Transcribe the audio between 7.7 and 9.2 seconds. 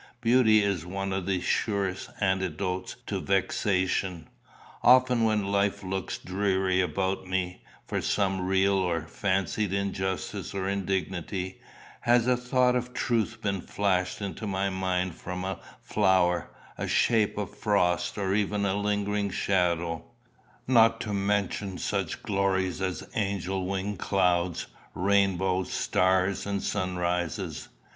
from some real or